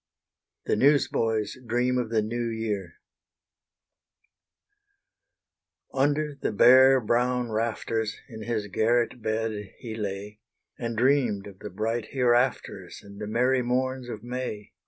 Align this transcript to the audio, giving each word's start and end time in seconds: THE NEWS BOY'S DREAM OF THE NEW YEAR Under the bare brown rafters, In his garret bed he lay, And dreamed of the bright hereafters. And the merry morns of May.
THE 0.65 0.75
NEWS 0.75 1.09
BOY'S 1.09 1.59
DREAM 1.67 1.99
OF 1.99 2.09
THE 2.09 2.23
NEW 2.23 2.47
YEAR 2.49 2.93
Under 5.93 6.39
the 6.41 6.51
bare 6.51 6.99
brown 6.99 7.51
rafters, 7.51 8.17
In 8.27 8.41
his 8.41 8.65
garret 8.65 9.21
bed 9.21 9.51
he 9.77 9.93
lay, 9.93 10.39
And 10.79 10.97
dreamed 10.97 11.45
of 11.45 11.59
the 11.59 11.69
bright 11.69 12.05
hereafters. 12.13 13.01
And 13.03 13.21
the 13.21 13.27
merry 13.27 13.61
morns 13.61 14.09
of 14.09 14.23
May. 14.23 14.71